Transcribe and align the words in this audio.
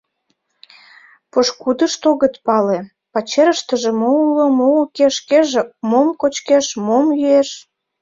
Пошкудышт 1.31 2.01
огыт 2.11 2.35
пале— 2.45 2.79
пачерыштыже 3.13 3.91
мо 3.99 4.09
уло, 4.25 4.45
мо 4.57 4.67
уке, 4.83 5.07
шкеже 5.17 5.61
мом 5.89 6.07
кочкеш, 6.21 6.65
мом 6.85 7.05
йӱэш. 7.21 7.49